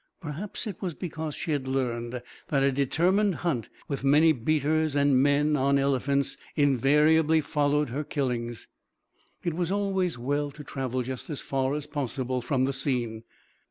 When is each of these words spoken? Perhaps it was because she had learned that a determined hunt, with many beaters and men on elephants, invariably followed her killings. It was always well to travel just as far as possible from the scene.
Perhaps 0.19 0.65
it 0.65 0.81
was 0.81 0.95
because 0.95 1.35
she 1.35 1.51
had 1.51 1.67
learned 1.67 2.23
that 2.47 2.63
a 2.63 2.71
determined 2.71 3.35
hunt, 3.35 3.69
with 3.87 4.03
many 4.03 4.31
beaters 4.31 4.95
and 4.95 5.21
men 5.21 5.55
on 5.55 5.77
elephants, 5.77 6.37
invariably 6.55 7.39
followed 7.39 7.89
her 7.89 8.03
killings. 8.03 8.67
It 9.43 9.53
was 9.53 9.69
always 9.71 10.17
well 10.17 10.49
to 10.49 10.63
travel 10.63 11.03
just 11.03 11.29
as 11.29 11.39
far 11.41 11.75
as 11.75 11.85
possible 11.85 12.41
from 12.41 12.65
the 12.65 12.73
scene. 12.73 13.25